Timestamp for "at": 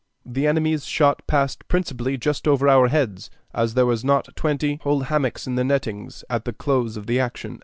6.27-6.45